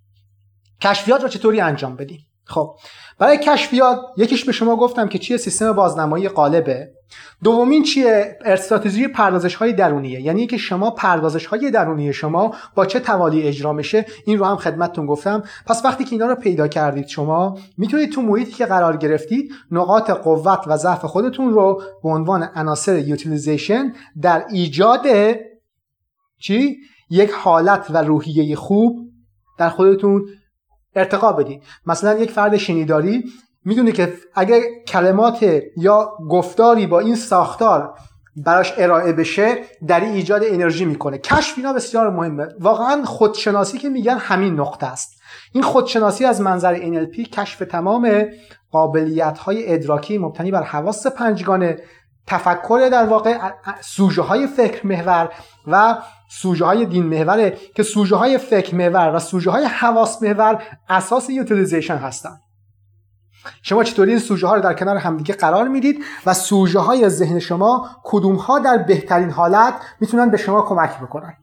کشفیات 0.81 1.23
رو 1.23 1.29
چطوری 1.29 1.61
انجام 1.61 1.97
بدیم 1.97 2.28
خب 2.49 2.77
برای 3.19 3.39
کشفیات 3.39 4.01
یکیش 4.17 4.45
به 4.45 4.53
شما 4.53 4.77
گفتم 4.77 5.09
که 5.09 5.19
چیه؟ 5.19 5.37
سیستم 5.37 5.73
بازنمایی 5.73 6.29
قالبه 6.29 6.91
دومین 7.45 7.83
چیه؟ 7.83 8.39
استراتژی 8.45 9.09
پردازش 9.09 9.55
های 9.55 9.73
درونیه. 9.73 10.21
یعنی 10.21 10.47
که 10.47 10.57
شما 10.57 10.91
پردازش 10.91 11.47
های 11.47 11.71
درونی 11.71 12.13
شما 12.13 12.55
با 12.75 12.87
چه 12.87 13.01
توالی 13.01 13.43
اجرا 13.43 13.73
میشه؟ 13.73 14.07
این 14.27 14.39
رو 14.39 14.45
هم 14.45 14.57
خدمتتون 14.57 15.07
گفتم. 15.07 15.43
پس 15.67 15.85
وقتی 15.85 16.05
که 16.05 16.13
اینا 16.13 16.27
رو 16.27 16.35
پیدا 16.35 16.69
کردید 16.69 17.07
شما 17.07 17.59
می‌تونید 17.79 18.13
تو 18.13 18.23
محیطی 18.23 18.53
که 18.53 18.67
قرار 18.67 18.97
گرفتید 18.97 19.53
نقاط 19.71 20.11
قوت 20.11 20.61
و 20.67 20.77
ضعف 20.77 21.05
خودتون 21.05 21.53
رو 21.53 21.83
به 22.03 22.09
عنوان 22.09 22.43
عناصر 22.55 22.99
یوتیلیزیشن 22.99 23.93
در 24.23 24.45
ایجاد 24.51 25.07
چی؟ 26.41 26.77
یک 27.11 27.31
حالت 27.31 27.87
و 27.91 28.03
روحیه 28.03 28.57
خوب 28.57 29.09
در 29.59 29.69
خودتون 29.69 30.27
ارتقا 30.99 31.33
بدید 31.33 31.63
مثلا 31.87 32.19
یک 32.19 32.31
فرد 32.31 32.57
شنیداری 32.57 33.25
می‌دونه 33.65 33.93
که 33.93 34.13
اگر 34.35 34.61
کلمات 34.89 35.47
یا 35.77 36.13
گفتاری 36.31 36.87
با 36.87 37.01
این 37.01 37.17
ساختار 37.17 37.95
براش 38.37 38.75
ارائه 38.77 39.13
بشه 39.13 39.59
در 39.87 40.01
ایجاد 40.01 40.43
انرژی 40.45 40.85
می‌کنه. 40.85 41.19
کشف 41.19 41.55
اینا 41.57 41.73
بسیار 41.73 42.11
مهمه. 42.11 42.49
واقعا 42.61 43.05
خودشناسی 43.05 43.79
که 43.79 43.89
میگن 43.89 44.17
همین 44.19 44.61
نقطه 44.61 44.87
است. 44.87 45.21
این 45.53 45.63
خودشناسی 45.63 46.25
از 46.25 46.41
منظر 46.41 46.77
NLP 46.77 47.31
کشف 47.31 47.59
تمام 47.59 48.27
قابلیت 48.71 49.39
های 49.39 49.75
ادراکی 49.75 50.19
مبتنی 50.19 50.51
بر 50.51 50.63
حواس 50.63 51.07
پنجگانه 51.07 51.77
تفکر 52.29 52.89
در 52.93 53.07
واقع 53.07 53.39
سوژه 53.81 54.23
های 54.23 54.47
فکر 54.47 54.87
محور 54.87 55.29
و 55.67 55.99
سوژه 56.31 56.65
های 56.65 56.87
دین 56.87 57.07
محوره 57.07 57.59
که 57.75 57.83
سوژه 57.83 58.17
های 58.17 58.39
فکر 58.39 58.75
محور 58.75 59.15
و 59.15 59.19
سوژه 59.19 59.51
های 59.51 59.65
حواس 59.65 60.23
محور 60.23 60.63
اساس 60.89 61.31
utilization 61.31 61.97
هستن. 61.97 62.41
شما 63.63 63.85
چطوری 63.85 64.11
این 64.11 64.21
سوژه 64.21 64.47
ها 64.47 64.55
رو 64.55 64.63
در 64.63 64.75
کنار 64.75 64.97
همدیگه 64.97 65.35
قرار 65.35 65.69
می‌دید 65.69 66.05
و 66.27 66.35
سوژه 66.35 66.79
های 66.79 67.09
ذهن 67.09 67.39
شما 67.39 67.91
کدوم 68.05 68.37
ها 68.37 68.59
در 68.59 68.79
بهترین 68.79 69.31
حالت 69.31 69.75
می‌تونن 70.01 70.31
به 70.31 70.37
شما 70.37 70.63
کمک 70.63 71.01
بکنن؟ 71.01 71.35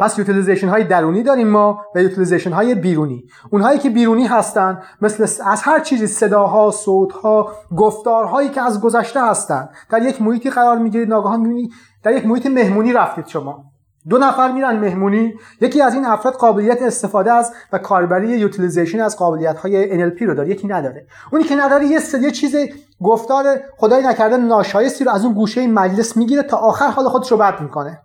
پس 0.00 0.18
utilization 0.18 0.68
های 0.68 0.84
درونی 0.84 1.22
داریم 1.22 1.48
ما 1.48 1.80
و 1.94 2.02
utilization 2.02 2.52
های 2.52 2.74
بیرونی. 2.74 3.24
اونهایی 3.50 3.78
که 3.78 3.90
بیرونی 3.90 4.26
هستن 4.26 4.82
مثل 5.00 5.22
از 5.22 5.62
هر 5.62 5.80
چیزی 5.80 6.06
صداها 6.06 6.70
صوتها 6.70 7.52
گفتارهایی 7.76 8.48
که 8.48 8.62
از 8.62 8.80
گذشته 8.80 9.26
هستن. 9.26 9.68
در 9.90 10.02
یک 10.02 10.22
محیطی 10.22 10.50
قرار 10.50 10.78
می‌گیرید 10.78 11.08
ناگهان 11.08 11.40
می‌بینید 11.40 11.72
در 12.02 12.12
یک 12.12 12.26
محیط 12.26 12.46
مهمونی 12.46 12.92
رفتید 12.92 13.26
شما. 13.26 13.64
دو 14.08 14.18
نفر 14.18 14.52
میرن 14.52 14.76
مهمونی. 14.76 15.34
یکی 15.60 15.82
از 15.82 15.94
این 15.94 16.06
افراد 16.06 16.34
قابلیت 16.34 16.82
استفاده 16.82 17.32
از 17.32 17.52
و 17.72 17.78
کاربری 17.78 18.28
یوتیلیزیشن 18.28 19.00
از 19.00 19.16
قابلیت 19.16 19.58
های 19.58 20.10
NLP 20.10 20.22
رو 20.22 20.34
داره. 20.34 20.48
یکی 20.48 20.68
نداره. 20.68 21.06
اونی 21.32 21.44
که 21.44 21.56
نداره 21.56 21.86
یه 21.86 21.98
سری 21.98 22.30
چیز 22.30 22.56
گفتار 23.02 23.44
خدای 23.76 24.02
نکرده 24.06 24.36
ناشایستی 24.36 25.04
رو 25.04 25.10
از 25.12 25.24
اون 25.24 25.34
گوشه 25.34 25.66
مجلس 25.66 26.16
می‌گیره 26.16 26.42
تا 26.42 26.56
آخر 26.56 26.88
حال 26.88 27.08
خودش 27.08 27.30
رو 27.32 27.36
بد 27.38 27.60
می‌کنه. 27.60 28.00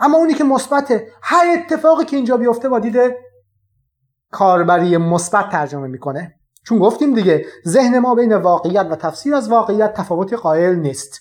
اما 0.00 0.18
اونی 0.18 0.34
که 0.34 0.44
مثبت 0.44 1.02
هر 1.22 1.46
اتفاقی 1.58 2.04
که 2.04 2.16
اینجا 2.16 2.36
بیفته 2.36 2.68
با 2.68 2.78
دید 2.78 2.96
کاربری 4.30 4.96
مثبت 4.96 5.50
ترجمه 5.50 5.88
می‌کنه. 5.88 6.34
چون 6.64 6.78
گفتیم 6.78 7.14
دیگه 7.14 7.46
ذهن 7.66 7.98
ما 7.98 8.14
بین 8.14 8.34
واقعیت 8.34 8.86
و 8.90 8.96
تفسیر 8.96 9.34
از 9.34 9.50
واقعیت 9.50 9.94
تفاوتی 9.94 10.36
قائل 10.36 10.74
نیست. 10.74 11.20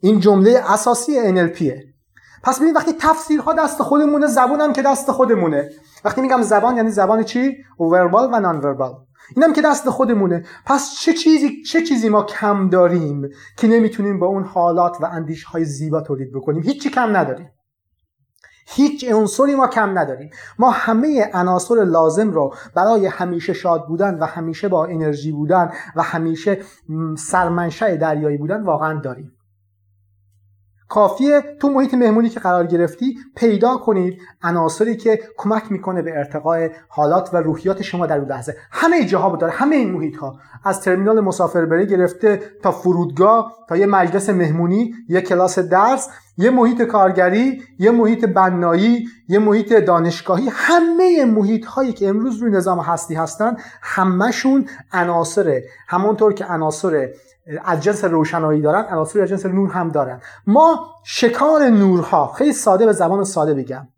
این 0.00 0.20
جمله 0.20 0.62
اساسی 0.66 1.12
NLPه 1.34 1.96
پس 2.42 2.60
ببین 2.60 2.74
وقتی 2.74 2.92
تفسیرها 3.00 3.52
دست 3.52 3.82
خودمونه 3.82 4.26
زبون 4.26 4.60
هم 4.60 4.72
که 4.72 4.82
دست 4.82 5.10
خودمونه. 5.10 5.70
وقتی 6.04 6.20
میگم 6.20 6.42
زبان 6.42 6.76
یعنی 6.76 6.90
زبان 6.90 7.22
چی؟ 7.22 7.56
وربال 7.80 8.28
و 8.32 8.40
نان 8.40 8.58
وربال 8.58 8.94
اینم 9.36 9.52
که 9.52 9.62
دست 9.62 9.90
خودمونه. 9.90 10.44
پس 10.66 10.94
چه 11.00 11.12
چیزی 11.12 11.62
چه 11.62 11.82
چیزی 11.82 12.08
ما 12.08 12.22
کم 12.22 12.68
داریم 12.68 13.28
که 13.56 13.68
نمی‌تونیم 13.68 14.18
با 14.18 14.26
اون 14.26 14.44
حالات 14.44 14.96
و 15.00 15.04
اندیش 15.04 15.44
های 15.44 15.64
زیبا 15.64 16.00
تولید 16.00 16.32
بکنیم؟ 16.32 16.62
هیچی 16.62 16.90
کم 16.90 17.16
نداریم. 17.16 17.50
هیچ 18.66 19.12
عنصری 19.12 19.54
ما 19.54 19.68
کم 19.68 19.98
نداریم. 19.98 20.30
ما 20.58 20.70
همه 20.70 21.30
عناصر 21.34 21.84
لازم 21.84 22.30
رو 22.30 22.54
برای 22.74 23.06
همیشه 23.06 23.52
شاد 23.52 23.86
بودن 23.86 24.18
و 24.18 24.24
همیشه 24.24 24.68
با 24.68 24.86
انرژی 24.86 25.32
بودن 25.32 25.70
و 25.96 26.02
همیشه 26.02 26.58
سرمنشأ 27.18 27.96
دریایی 27.96 28.38
بودن 28.38 28.62
واقعا 28.62 29.00
داریم. 29.00 29.35
کافیه 30.88 31.42
تو 31.60 31.68
محیط 31.68 31.94
مهمونی 31.94 32.28
که 32.28 32.40
قرار 32.40 32.66
گرفتی 32.66 33.18
پیدا 33.36 33.76
کنید 33.76 34.18
عناصری 34.42 34.96
که 34.96 35.20
کمک 35.36 35.72
می‌کنه 35.72 36.02
به 36.02 36.18
ارتقاء 36.18 36.68
حالات 36.88 37.34
و 37.34 37.36
روحیات 37.36 37.82
شما 37.82 38.06
در 38.06 38.18
اون 38.18 38.28
لحظه. 38.28 38.56
همه 38.70 39.04
جاها 39.04 39.36
داره 39.36 39.52
همه 39.52 39.76
این 39.76 39.92
محیط 39.92 40.16
ها 40.16 40.38
از 40.64 40.80
ترمینال 40.80 41.20
مسافربری 41.20 41.86
گرفته 41.86 42.40
تا 42.62 42.72
فرودگاه 42.72 43.52
تا 43.68 43.76
یه 43.76 43.86
مجلس 43.86 44.30
مهمونی 44.30 44.94
یه 45.08 45.20
کلاس 45.20 45.58
درس 45.58 46.08
یه 46.38 46.50
محیط 46.50 46.82
کارگری 46.82 47.62
یه 47.78 47.90
محیط 47.90 48.24
بنایی 48.24 49.08
یه 49.28 49.38
محیط 49.38 49.72
دانشگاهی. 49.72 50.48
همه 50.52 51.24
محیط 51.24 51.64
هایی 51.64 51.92
که 51.92 52.08
امروز 52.08 52.36
روی 52.42 52.50
نظام 52.50 52.80
هستی 52.80 53.14
هستن 53.14 53.56
همهشون 53.82 54.68
عناصر 54.92 55.60
همونطور 55.88 56.32
که 56.32 56.44
عناصر 56.44 57.08
از 57.64 57.82
جنس 57.82 58.04
روشنایی 58.04 58.62
دارن 58.62 58.84
عناصر 58.90 59.22
از 59.22 59.28
جنس 59.28 59.46
نور 59.46 59.70
هم 59.70 59.88
دارن. 59.88 60.20
ما 60.46 60.90
شکار 61.04 61.62
نورها 61.62 62.32
خیلی 62.32 62.52
ساده 62.52 62.86
به 62.86 62.92
زبان 62.92 63.24
ساده 63.24 63.54
بگم. 63.54 63.88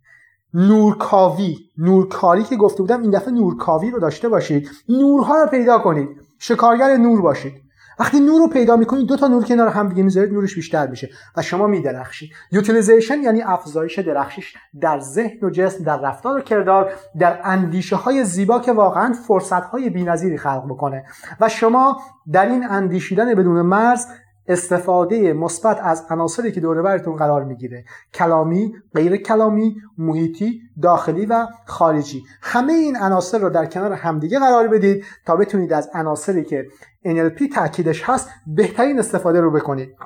نورکاوی 0.54 1.56
نورکاری 1.78 2.44
که 2.44 2.56
گفته 2.56 2.78
بودم 2.82 3.02
این 3.02 3.10
دفعه 3.10 3.30
نورکاوی 3.30 3.90
رو 3.90 4.00
داشته 4.00 4.28
باشید. 4.28 4.70
نورها 4.88 5.34
رو 5.42 5.46
پیدا 5.46 5.78
کنید. 5.78 6.08
شکارگر 6.38 6.96
نور 6.96 7.22
باشید. 7.22 7.67
وقتی 7.98 8.20
نور 8.20 8.40
رو 8.40 8.48
پیدا 8.48 8.76
می‌کنید 8.76 9.06
دو 9.06 9.16
تا 9.16 9.28
نور 9.28 9.44
کنار 9.44 9.68
هم 9.68 9.88
دیگه 9.88 10.02
می‌ذارید 10.02 10.32
نورش 10.32 10.54
بیشتر 10.54 10.86
میشه 10.86 11.10
و 11.36 11.42
شما 11.42 11.66
میدرخشید. 11.66 12.30
یوتیلیزیشن 12.52 13.22
یعنی 13.22 13.42
افزایش 13.42 13.98
درخشش 13.98 14.54
در 14.80 14.98
ذهن 14.98 15.38
و 15.42 15.50
جسم 15.50 15.84
در 15.84 16.00
رفتار 16.00 16.38
و 16.38 16.40
کردار 16.40 16.92
در 17.18 17.40
اندیشه 17.44 17.96
های 17.96 18.24
زیبا 18.24 18.58
که 18.58 18.72
واقعا 18.72 19.12
فرصت 19.12 19.64
های 19.64 19.90
بی‌نظیری 19.90 20.38
خلق 20.38 20.64
بکنه 20.64 21.04
و 21.40 21.48
شما 21.48 22.00
در 22.32 22.46
این 22.46 22.64
اندیشیدن 22.70 23.34
بدون 23.34 23.62
مرز 23.62 24.06
استفاده 24.48 25.32
مثبت 25.32 25.80
از 25.82 26.06
عناصری 26.10 26.52
که 26.52 26.60
دور 26.60 26.82
برتون 26.82 27.16
قرار 27.16 27.44
می‌گیره. 27.44 27.84
کلامی 28.14 28.72
غیر 28.94 29.16
کلامی 29.16 29.76
محیطی 29.98 30.60
داخلی 30.82 31.26
و 31.26 31.46
خارجی. 31.66 32.22
همه 32.42 32.72
این 32.72 32.96
عناصر 32.96 33.38
رو 33.38 33.50
در 33.50 33.66
کنار 33.66 33.92
همدیگه 33.92 34.38
قرار 34.38 34.68
بدید 34.68 35.04
تا 35.26 35.36
بتونید 35.36 35.72
از 35.72 35.90
عناصری 35.94 36.44
که 36.44 36.66
NLP 37.06 37.54
تاکیدش 37.54 38.02
هست 38.04 38.28
بهترین 38.46 38.98
استفاده 38.98 39.40
رو 39.40 39.50
بکنید. 39.50 39.96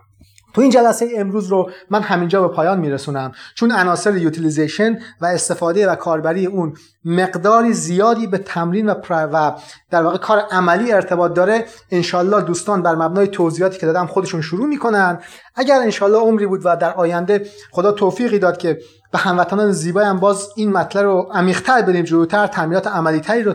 تو 0.54 0.60
این 0.60 0.70
جلسه 0.70 1.08
امروز 1.16 1.48
رو 1.48 1.70
من 1.90 2.02
همینجا 2.02 2.48
به 2.48 2.54
پایان 2.54 2.80
میرسونم. 2.80 3.32
چون 3.54 3.72
عناصر 3.72 4.16
یوتیلیزیشن 4.16 4.98
و 5.20 5.26
استفاده 5.26 5.90
و 5.90 5.94
کاربری 5.94 6.46
اون 6.46 6.74
مقداری 7.04 7.72
زیادی 7.72 8.26
به 8.26 8.38
تمرین 8.38 8.88
و, 8.88 8.94
و 9.10 9.52
در 9.90 10.02
واقع 10.02 10.18
کار 10.18 10.38
عملی 10.38 10.92
ارتباط 10.92 11.34
داره 11.34 11.64
انشالله 11.90 12.42
دوستان 12.42 12.82
بر 12.82 12.94
مبنای 12.94 13.28
توضیحاتی 13.28 13.78
که 13.78 13.86
دادم 13.86 14.06
خودشون 14.06 14.40
شروع 14.40 14.66
می‌کنن. 14.66 15.18
اگر 15.54 15.78
انشالله 15.80 16.18
عمری 16.18 16.46
بود 16.46 16.60
و 16.64 16.76
در 16.76 16.92
آینده 16.92 17.46
خدا 17.70 17.92
توفیقی 17.92 18.38
داد 18.38 18.56
که 18.56 18.78
به 19.12 19.18
هموطنان 19.18 19.72
زیبای 19.72 20.04
هم 20.04 20.20
باز 20.20 20.48
این 20.56 20.72
مطلب 20.72 21.04
رو 21.04 21.30
عمیق‌تر 21.32 21.82
بریم 21.82 22.04
جلوتر 22.04 22.46
تمرینات 22.46 22.86
عملیتری 22.86 23.42
رو 23.42 23.54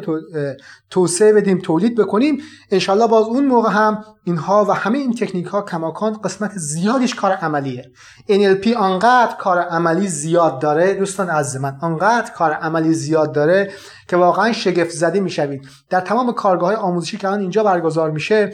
توسعه 0.89 1.33
بدیم 1.33 1.59
تولید 1.63 1.95
بکنیم. 1.95 2.41
انشالله 2.71 3.07
باز 3.07 3.25
اون 3.25 3.45
موقع 3.45 3.69
هم 3.69 4.03
اینها 4.23 4.65
و 4.65 4.71
همه 4.71 4.97
این 4.97 5.13
تکنیک 5.13 5.45
ها 5.45 5.61
کماکان 5.61 6.13
قسمت 6.13 6.51
زیادیش 6.55 7.15
کار 7.15 7.31
عملیه. 7.31 7.91
NLP 8.29 8.67
آنقدر 8.75 9.35
کار 9.39 9.59
عملی 9.59 10.07
زیاد 10.07 10.59
داره 10.59 10.93
دوستان 10.93 11.29
عزیز 11.29 11.61
من 11.61 11.77
آنقدر 11.81 12.31
کار 12.31 12.51
عملی 12.51 12.93
زیاد 12.93 13.31
داره 13.31 13.71
که 14.07 14.17
واقعا 14.17 14.51
شگفت 14.51 14.91
زده 14.91 15.19
می‌شوید. 15.19 15.67
در 15.89 16.01
تمام 16.01 16.31
کارگاه 16.33 16.69
های 16.69 16.77
آموزشی 16.77 17.17
که 17.17 17.27
الان 17.27 17.39
اینجا 17.39 17.63
برگزار 17.63 18.11
میشه 18.11 18.53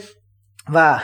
و 0.74 1.00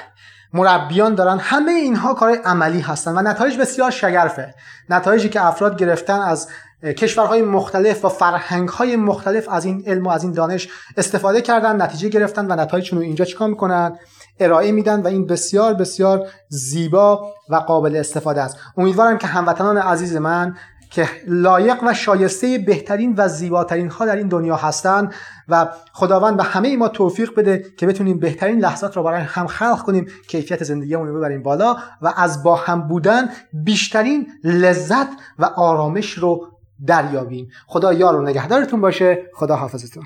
مربیان 0.54 1.14
دارن. 1.14 1.38
همه 1.38 1.72
اینها 1.72 2.14
کار 2.14 2.30
عملی 2.44 2.80
هستن 2.80 3.18
و 3.18 3.22
نتایج 3.22 3.58
بسیار 3.58 3.90
شگرفه. 3.90 4.54
نتایجی 4.90 5.28
که 5.28 5.46
افراد 5.46 5.78
گرفتن 5.78 6.20
از 6.20 6.48
کشورهای 6.82 7.42
مختلف 7.42 8.04
و 8.04 8.08
فرهنگهای 8.08 8.96
مختلف 8.96 9.48
از 9.48 9.64
این 9.64 9.84
علم 9.86 10.06
و 10.06 10.10
از 10.10 10.22
این 10.22 10.32
دانش 10.32 10.68
استفاده 10.96 11.40
کردن 11.40 11.82
نتیجه 11.82 12.08
گرفتن 12.08 12.52
و 12.52 12.54
نتایجشون 12.54 12.98
رو 12.98 13.04
اینجا 13.04 13.24
چیکار 13.24 13.48
می‌کنن؟ 13.48 13.98
ارائه 14.40 14.72
میدن 14.72 15.00
و 15.00 15.06
این 15.06 15.26
بسیار 15.26 15.74
بسیار 15.74 16.26
زیبا 16.48 17.32
و 17.48 17.56
قابل 17.56 17.96
استفاده 17.96 18.42
است. 18.42 18.56
امیدوارم 18.76 19.18
که 19.18 19.26
هموطنان 19.26 19.78
عزیز 19.78 20.16
من 20.16 20.56
که 20.90 21.08
لایق 21.26 21.78
و 21.82 21.94
شایسته 21.94 22.58
بهترین 22.58 23.14
و 23.16 23.28
زیباترین 23.28 23.90
ها 23.90 24.06
در 24.06 24.16
این 24.16 24.28
دنیا 24.28 24.56
هستند 24.56 25.14
و 25.48 25.68
خداوند 25.92 26.36
به 26.36 26.42
همه 26.42 26.76
ما 26.76 26.88
توفیق 26.88 27.34
بده 27.34 27.64
که 27.76 27.86
بتونیم 27.86 28.18
بهترین 28.18 28.58
لحظات 28.58 28.96
رو 28.96 29.02
برای 29.02 29.20
هم 29.20 29.46
خلق 29.46 29.82
کنیم 29.82 30.06
کیفیت 30.28 30.64
زندگیمون 30.64 31.08
رو 31.08 31.16
ببریم 31.16 31.42
بالا 31.42 31.76
و 32.02 32.12
از 32.16 32.42
با 32.42 32.56
هم 32.56 32.88
بودن 32.88 33.28
بیشترین 33.52 34.26
لذت 34.44 35.08
و 35.38 35.44
آرامش 35.44 36.12
رو 36.12 36.46
دریابیم. 36.86 37.48
خدا 37.66 37.92
یار 37.92 38.16
و 38.16 38.22
نگهدارتون 38.22 38.80
باشه. 38.80 39.22
خدا 39.34 39.56
حافظتون 39.56 40.04